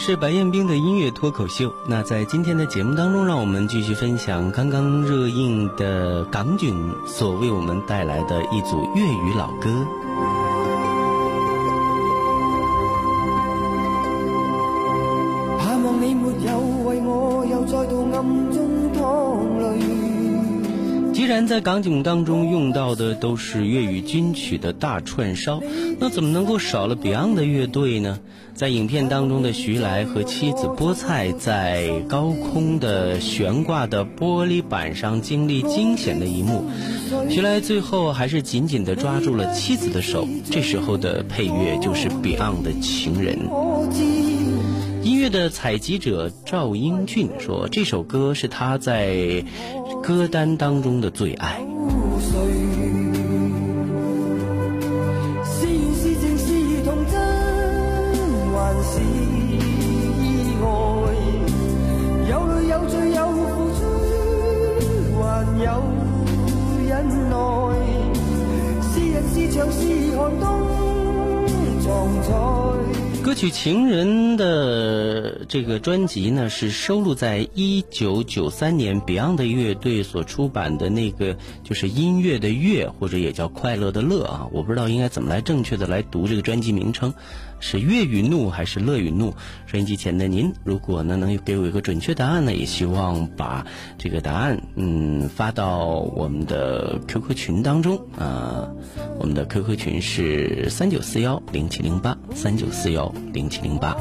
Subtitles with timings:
[0.00, 1.70] 是白彦冰的音乐脱口秀。
[1.84, 6.74] 那在今天的节目当中，让我们继续分享刚刚热映的港囧
[7.06, 9.68] 所为我们带来的一组粤语老歌。
[15.58, 18.79] 盼望你没有为我又再度暗中。
[21.20, 25.60] 既然在港囧当中用到的都是粤语金曲的大串烧，
[25.98, 28.20] 那怎么能够少了 Beyond 的乐队呢？
[28.54, 36.64] 在影片当中的徐来和妻子菠菜在高空的悬挂的玻璃板上经历惊险的一幕，
[37.28, 40.26] 徐来最后还是紧紧地抓住了妻子的手。
[40.50, 43.36] 这时候的配乐就是 Beyond 的《情人》。
[45.02, 49.44] 音乐的采集者赵英俊说，这首歌是他在
[50.02, 51.64] 歌单当中的最爱。
[65.62, 65.66] 有
[66.88, 66.90] 忍
[67.28, 67.36] 耐，
[68.82, 69.78] 是人是长是
[70.16, 70.44] 寒冬
[73.22, 87.14] 歌曲《情人》的这个专辑呢，是收录在一九九三年 Beyond 乐队所出版的那个，就是音乐的“乐”或者也叫快乐的“乐”啊，我不知道应该怎么来正确的来读这个专辑名称。
[87.60, 89.32] 是乐与怒还是乐与怒？
[89.66, 93.64] 收音机前的您，如果呢能给我一个准确答案呢，也希望把
[93.96, 98.68] 这个答案嗯发到我们的 QQ 群当中啊。
[99.18, 103.94] 我们的 QQ 群是三九四幺零七零八三九四幺零七零八。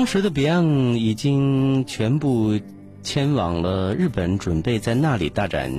[0.00, 2.58] 当时的 Beyond 已经全部
[3.02, 5.70] 迁往了日本，准备在那里大展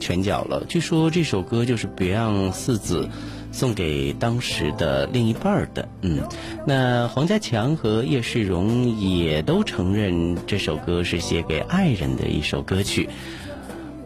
[0.00, 0.64] 拳脚了。
[0.66, 3.10] 据说这首歌就是 Beyond 四子
[3.52, 5.86] 送给当时的另一半的。
[6.00, 6.22] 嗯，
[6.66, 13.10] 那黄家强和叶世荣也都承认这首歌是写给爱人的一首歌曲。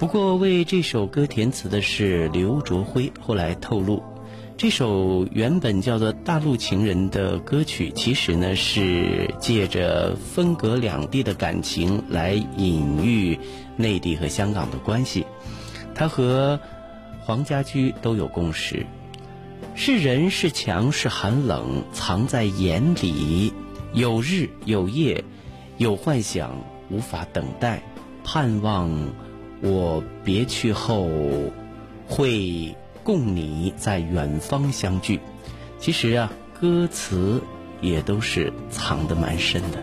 [0.00, 4.02] 不过为这首歌填词的是刘卓辉，后来透露。
[4.60, 13.38] 这首原本叫做《大陆情人》的歌曲，其实呢是借着分隔两地的感情来隐喻
[13.78, 15.24] 内地和香港的关系。
[15.94, 16.60] 他和
[17.20, 18.84] 黄家驹都有共识：
[19.74, 23.54] 是人是墙是寒冷，藏在眼里；
[23.94, 25.24] 有日有夜，
[25.78, 26.54] 有幻想，
[26.90, 27.82] 无法等待，
[28.22, 28.90] 盼望
[29.62, 31.08] 我别去后
[32.06, 32.76] 会。
[33.02, 35.20] 共你在远方相聚，
[35.78, 37.42] 其实啊，歌词
[37.80, 39.82] 也都是藏得蛮深的。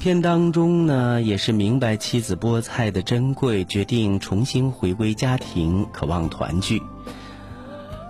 [0.00, 6.80] 片当中呢，也是明白妻子菠菜的珍贵，决定重新回归家庭，渴望团聚。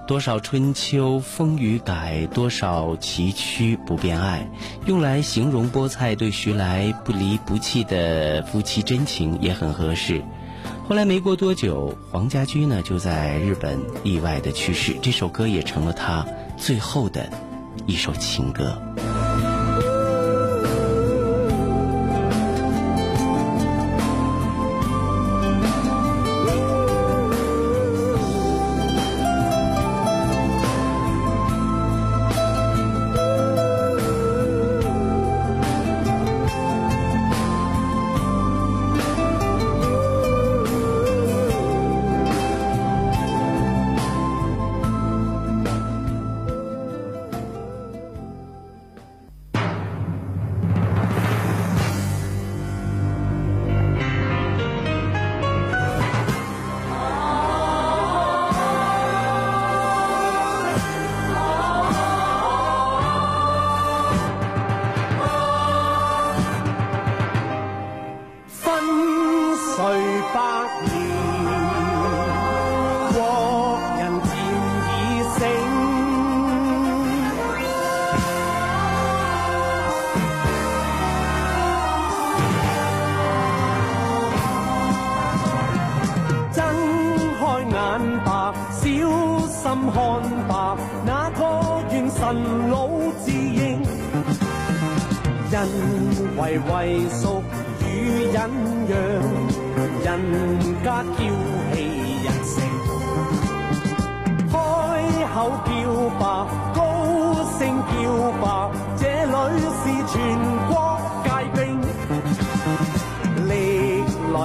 [0.06, 4.48] 多少春秋风雨改，多少崎岖不变爱，
[4.87, 10.22] 用来形容菠菜对徐来不离不弃的夫妻真情也很合适。
[10.88, 16.25] 后来没过多久，黄家驹呢就在日本意外的去世，这首歌也成了他
[16.56, 17.28] 最后的
[17.87, 18.81] 一首情歌。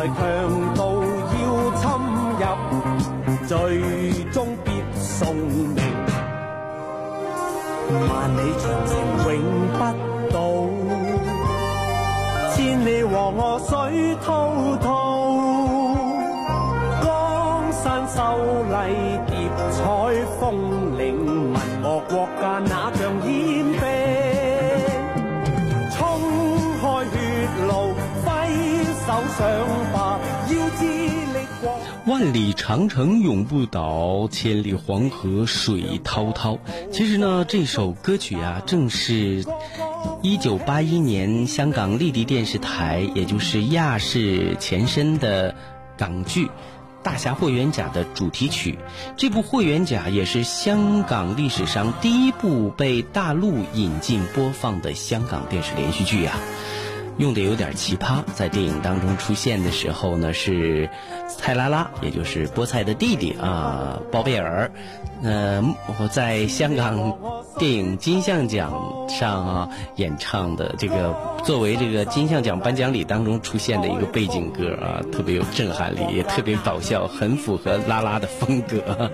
[0.06, 0.45] 历来
[32.16, 36.58] 万里长城永不倒，千里黄河水滔滔。
[36.90, 39.44] 其实呢，这首歌曲啊，正是。
[40.22, 45.54] 一九八一年，香港丽的电视台，也就是亚视前身的
[45.98, 46.46] 港剧
[47.04, 48.80] 《大侠霍元甲》的主题曲。
[49.18, 56.40] 这部《霍元甲》也是香港历史上第一部被大陆引进播放的香港电视连续剧啊。
[57.18, 60.90] 用的有点奇葩，在电影当中出现的时候呢，是
[61.28, 64.72] 蔡拉拉，也就是菠菜的弟弟啊，包贝尔。
[65.24, 65.64] 呃，
[65.98, 67.18] 我在香港
[67.58, 79.10] 电影金像奖上啊演唱的这个，作为这个金像奖颁奖礼当中出现的一个背景歌啊，特别有震撼力，也特别搞笑，很符合拉拉的风格。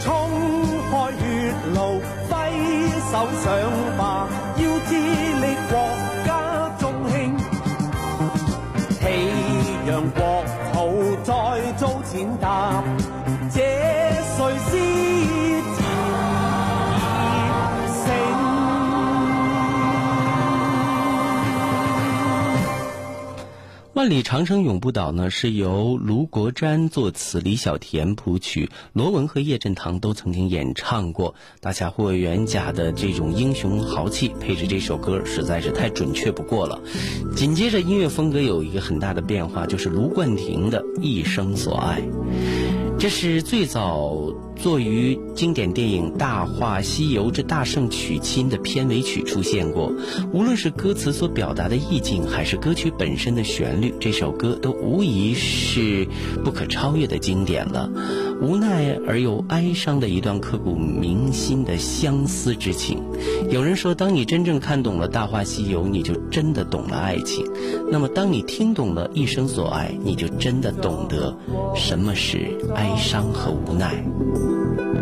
[0.00, 0.30] 冲
[0.88, 2.34] 开血路，挥
[3.10, 4.03] 手上
[24.04, 31.34] 万里长城永不倒呢，是由卢国詹作词，李小田谱曲，罗文和叶振棠都曾经演唱过。
[31.62, 36.82] 大侠霍元甲的这种英雄豪气，配着这首歌实在是太准确不过了。
[37.34, 42.02] 紧接着音乐风格有一个很大的变化，就是卢冠廷的一生所爱。
[42.98, 49.92] 这是最早作于经典电影《大话西游之大圣娶亲》的片尾曲出现过。
[50.32, 56.08] 无论是歌词所表达的意境，还是歌曲本身的旋律，这首歌都无疑是
[56.42, 57.90] 不可超越的经典了。
[58.40, 63.02] 无奈而又哀伤的一段刻骨铭心的相思之情。
[63.50, 67.46] 有人说，当你真正看懂了《大话西游》，你就真的懂了爱情。
[67.90, 71.36] 那么，当你听懂了一生所爱，你就真的懂得
[71.76, 72.92] 什么是哀。
[72.96, 74.04] 伤和无奈。
[74.44, 74.93] 影片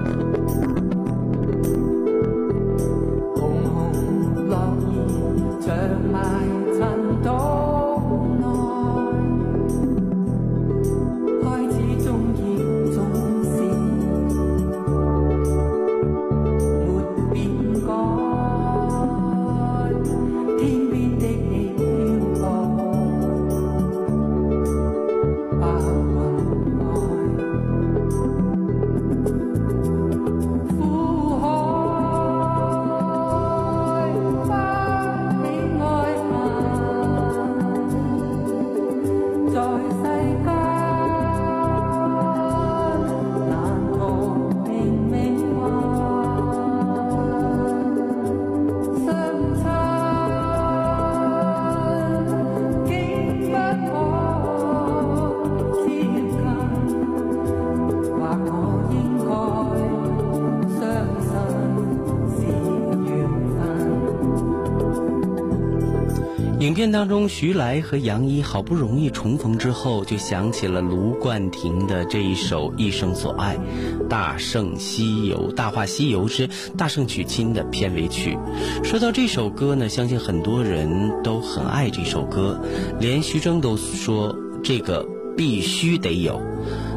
[66.93, 73.57] 当中，徐来和杨一好不容易重逢之后，就想起了卢冠廷的这一首《一生所爱》，
[74.09, 78.37] 《大圣西游》《大话西游之大圣娶亲》的片尾曲。
[78.85, 82.61] 说到这首歌呢，相信很多人都很爱这首歌，
[83.01, 85.07] 连徐峥都说这个
[85.37, 86.41] 必须得有。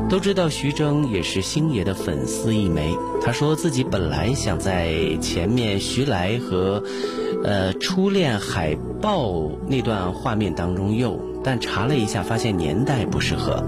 [0.09, 6.83] 都知道徐峥也是星爷的粉丝一枚，他说自己本来想在前面徐来和。
[7.45, 13.63] 呃，初恋海报那段画面当中用，但查了一下，发现年代不适合。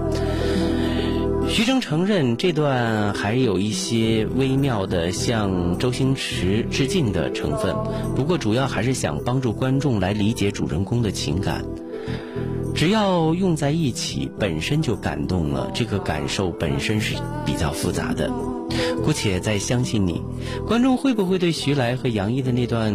[1.48, 7.72] 徐峥承认这段还有一些微妙的向周星驰致敬的成分，
[8.16, 11.64] 不过主要还是想帮助观众来理解主人公的情感。
[12.74, 17.14] 只要用在一起，本身就感动了，这个感受本身是
[17.46, 18.28] 比较复杂的。
[19.04, 20.22] 姑且再相信你，
[20.66, 22.92] 观众会不会对徐来和杨一的那段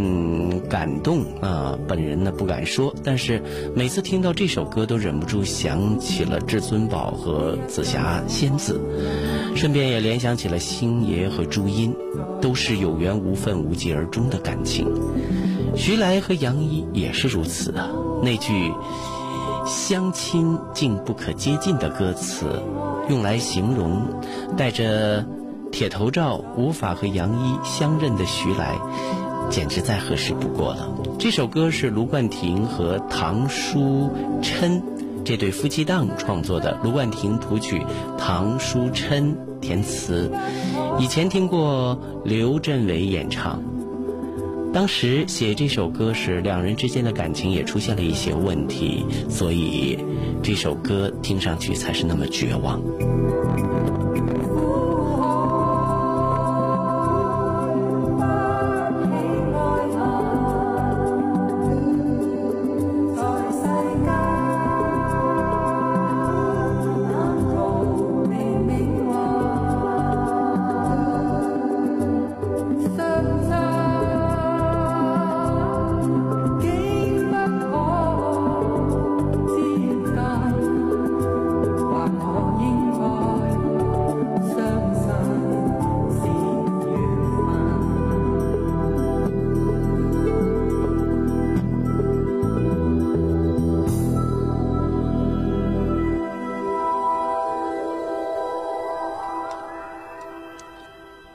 [0.69, 1.75] 感动啊？
[1.87, 3.41] 本人呢不敢说，但是
[3.75, 8.79] 每次听到这首歌，都忍不住想起了至尊宝和紫霞仙子，
[9.55, 11.95] 顺便也联想起了星爷和朱茵，
[12.39, 14.87] 都是有缘无分、无疾而终的感情。
[15.75, 17.89] 徐来和杨一也是如此啊。
[18.21, 18.71] 那句
[19.65, 22.45] “相亲竟不可接近”的歌词，
[23.09, 24.03] 用来形容
[24.55, 25.25] 带着。
[25.73, 28.77] 铁头罩无法和杨一相认的徐来，
[29.49, 30.87] 简直再合适不过了。
[31.17, 34.11] 这首歌是卢冠廷和唐书
[34.43, 34.83] 琛
[35.25, 37.83] 这对夫妻档创作的，卢冠廷谱曲，
[38.19, 40.31] 唐书琛填词。
[40.99, 43.59] 以前听过刘镇伟演唱，
[44.71, 49.97] 当时写这首歌时，两人之间的感情也出现了一些问题，所以
[50.43, 52.79] 这首歌听上去才是那么绝望。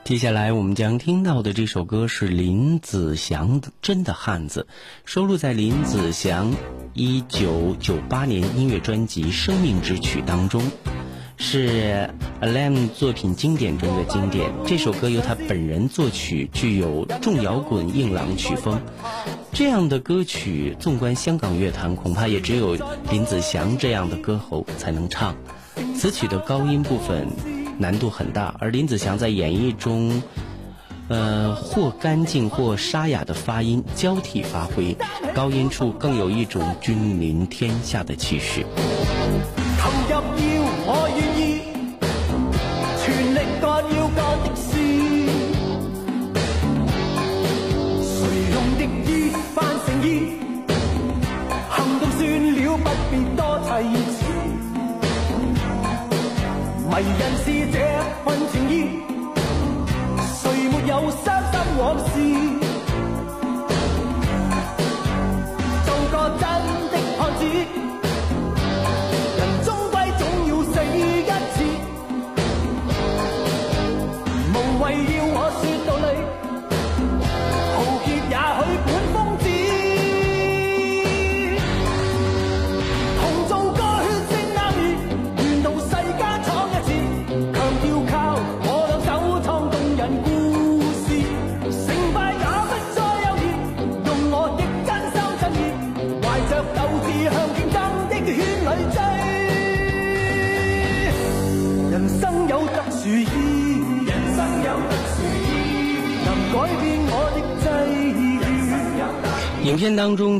[0.09, 4.65] 接下来我们将听到的这首歌是林子祥的《真的汉子》，
[5.05, 6.51] 收录在林子祥
[6.95, 10.63] 一九九八年音乐专辑《生命之曲》当中，
[11.37, 12.09] 是
[12.41, 14.51] Alam 作品经典中的经典。
[14.65, 18.81] 这首歌由他本人作曲，具有重摇滚硬朗曲风。
[19.53, 22.75] 这样的歌曲，纵观香港乐坛，恐怕也只有
[23.11, 25.35] 林子祥这样的歌喉才能唱。
[25.95, 27.27] 此曲的高音部分。
[27.79, 30.21] 难度很大，而林子祥在演绎中，
[31.07, 34.97] 呃，或干净或沙哑的发音交替发挥，
[35.33, 38.65] 高音处更有一种君临天下的气势。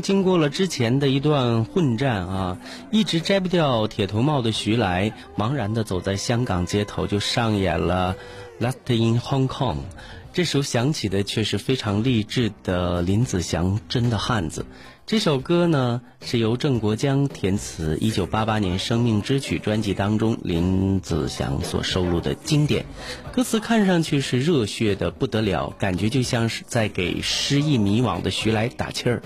[0.02, 2.58] 经过了之前的一段混战啊，
[2.90, 8.16] 一直摘不掉铁头帽的徐来，茫然的走在香港街头，就上演了
[8.64, 9.74] 《Last in Hong Kong》。
[10.32, 14.62] 这首响起的却是非常励志的林子祥《真的汉子》。
[15.04, 22.86] 这首歌呢是由郑国江填词，一九八八年《生命之曲》专辑当中林子祥所收录的经典。
[23.32, 29.20] 歌词看上去是热血的不得了，感觉就像是在给失意迷惘的徐来打气儿。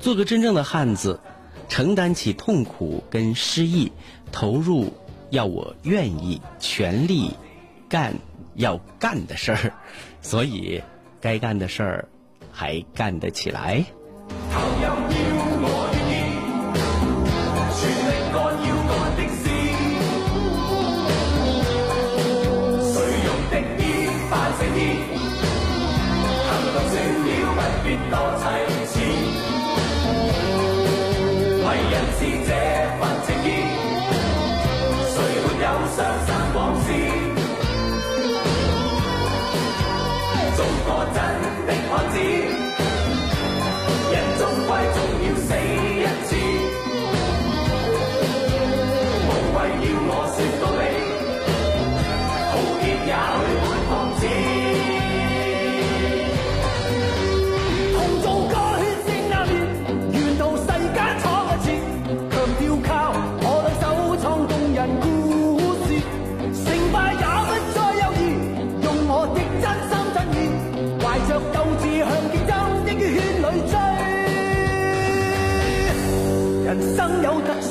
[0.00, 1.20] 做个真正的汉子，
[1.68, 3.92] 承担起痛苦跟失意，
[4.30, 4.92] 投入
[5.30, 7.30] 要我愿意全力
[7.88, 8.14] 干
[8.54, 9.72] 要干的事儿。
[10.22, 10.82] 所以，
[11.20, 12.08] 该干的事儿
[12.52, 13.84] 还干得起来。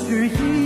[0.08, 0.65] 去一。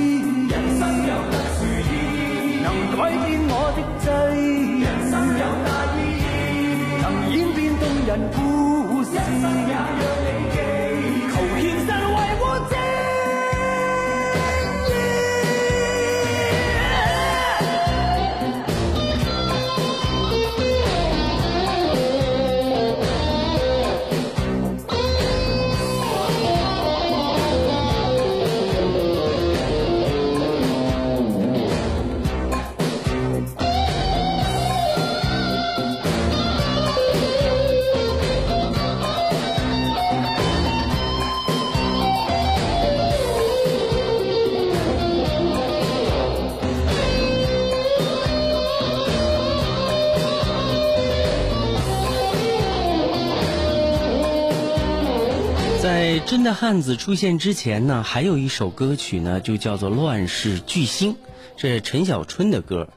[56.30, 61.13] 真的汉子出现之前呢，还有一首歌曲呢，就叫做《乱世巨星》，
[61.58, 62.89] 这是陈小春的歌。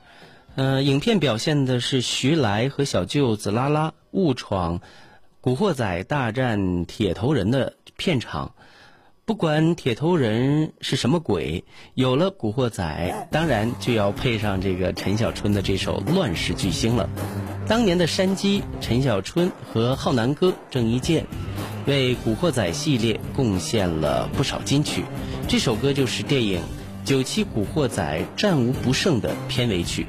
[0.55, 4.83] 呃，影片表现的是徐来和小舅子拉拉误闯
[5.41, 8.53] 古惑仔大战铁头人的片场。
[9.25, 11.65] 不管铁头人是什么鬼，
[11.95, 17.09] 有了古惑仔，当然就要配上这个陈小春的这首《乱世巨星》了。
[17.67, 21.25] 当年的山鸡陈小春和浩南哥郑伊健。
[21.87, 25.05] 为《古惑仔》系列贡献了不少金曲，
[25.49, 26.61] 这首歌就是电影
[27.05, 30.07] 《九七古惑仔战无不胜》的片尾曲，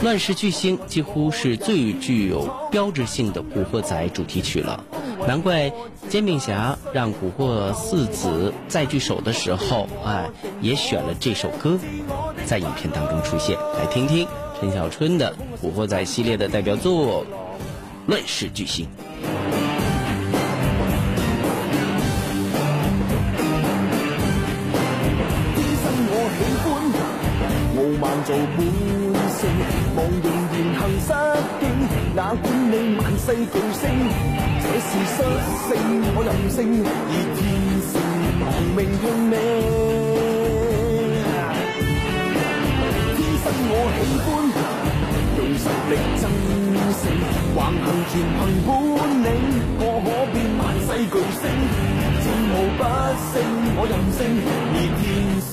[0.04, 4.84] 《乱世巨星》几乎是最具有标志性的古惑仔主题曲了。
[5.26, 5.72] 难怪
[6.08, 11.76] 煎饼侠让古惑四子再聚首的时候，哎，也选了这首歌
[12.44, 13.58] 在影片当中出现。
[13.76, 14.28] 来听听
[14.60, 17.24] 陈小春的《古惑仔》系列的代表作
[18.06, 18.86] 《乱世巨星》。
[33.26, 33.42] 世巨
[33.74, 33.82] 星，
[34.62, 35.18] 这是率
[35.66, 35.74] 性，
[36.14, 37.42] 我任性，而天
[37.90, 37.98] 性
[38.38, 39.34] 亡命拼命。
[43.16, 44.30] 天生我喜欢
[45.34, 46.22] 用实力争
[47.02, 47.02] 胜，
[47.50, 48.70] 横行全凭本
[49.26, 49.28] 领，
[49.80, 51.42] 我可变万世巨星，
[52.22, 52.80] 战无不
[53.34, 53.34] 胜，
[53.74, 54.22] 我任性，
[54.70, 55.02] 而天
[55.42, 55.50] 性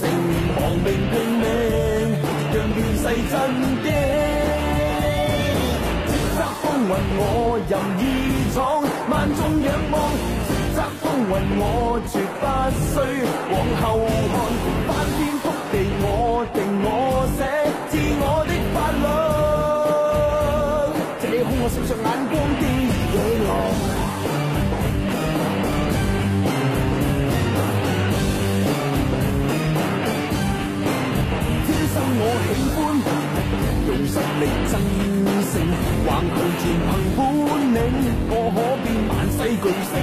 [0.62, 1.44] 亡命拼命。
[2.54, 3.34] 让乱世震
[3.82, 3.90] 惊，
[7.18, 8.02] 我任意
[8.54, 8.58] 闯，
[9.10, 9.96] 万众仰望。
[10.74, 11.64] 叱咤风云我
[12.10, 12.44] 绝不
[12.90, 12.96] 需
[13.52, 13.84] 往后
[14.34, 14.36] 看，
[14.88, 16.06] 翻天覆地我
[16.54, 16.88] 定我
[17.38, 17.40] 写，
[17.90, 19.06] 自我的法律。
[21.22, 22.64] 这空我闪烁眼光的
[23.14, 23.16] 野
[23.48, 23.50] 狼。
[31.94, 32.76] 生我喜欢
[33.86, 34.74] 用实力争
[35.54, 36.64] 横行全
[37.14, 37.78] 凭本领，
[38.30, 39.94] 我可变万世巨星，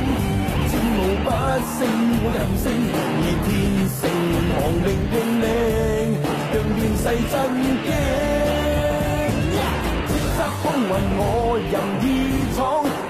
[0.70, 1.28] 战无不
[1.74, 1.78] 胜
[2.22, 2.64] 我任性，
[3.20, 3.48] 以天
[3.98, 4.00] 性
[4.54, 5.44] 亡命拼命，
[6.52, 7.34] 让乱世震
[7.82, 7.88] 惊。
[10.06, 11.20] 叱咤风云我
[11.58, 12.06] 任意
[12.54, 12.58] 闯，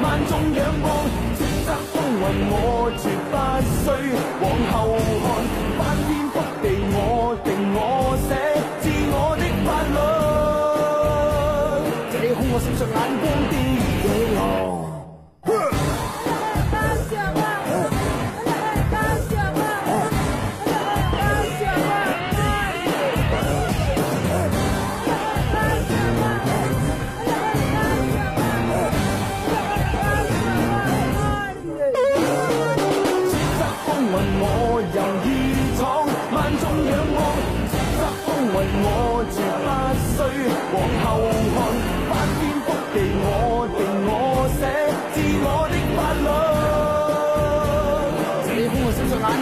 [0.01, 0.89] 万众仰望。
[1.37, 2.55] 叱咤风云我
[2.97, 3.35] 绝不
[3.85, 3.87] 需
[4.41, 4.75] 往后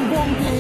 [0.09, 0.58] 光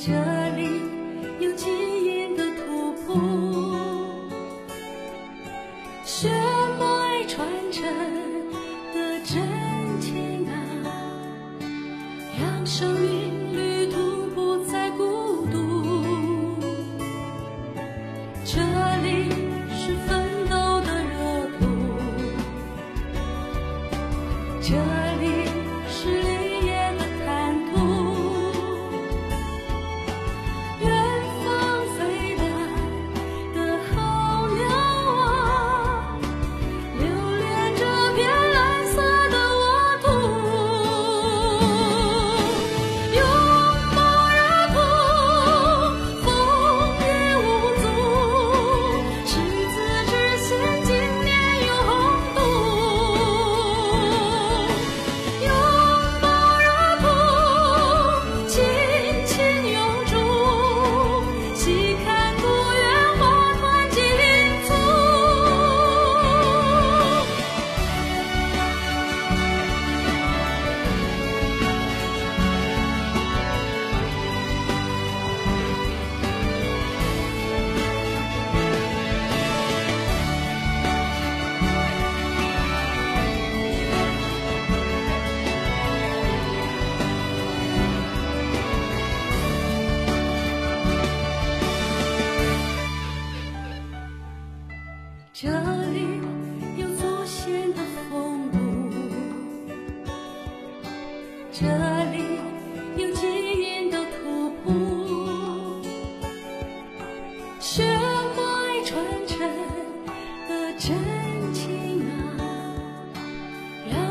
[0.00, 0.12] 这
[0.54, 0.67] 里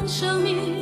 [0.07, 0.76] 生命。